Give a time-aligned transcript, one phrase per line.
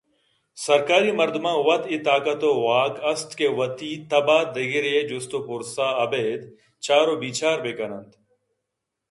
[0.65, 5.73] سرکاری مردماں وت اے طاقت ءُواک است کہ وتی تب ءَ دگرے ءِ جست ءُپرس
[5.87, 6.41] ءَ ابید
[6.85, 8.11] چار ءُبچار بہ کن اَنت